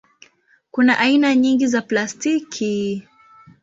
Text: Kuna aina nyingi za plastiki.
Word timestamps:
Kuna 0.71 0.97
aina 0.99 1.35
nyingi 1.35 1.67
za 1.67 1.81
plastiki. 1.81 3.07